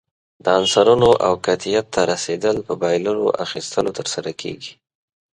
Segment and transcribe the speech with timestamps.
[0.43, 4.73] د عنصرونو اوکتیت ته رسیدل په بایللو، اخیستلو ترسره کیږي.